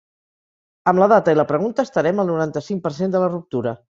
Amb 0.91 1.01
la 1.03 1.07
data 1.11 1.35
i 1.35 1.39
la 1.39 1.45
pregunta 1.51 1.85
estarem 1.89 2.23
al 2.23 2.31
noranta-cinc 2.33 2.83
per 2.87 2.95
cent 3.01 3.17
de 3.17 3.25
la 3.25 3.31
ruptura. 3.37 3.79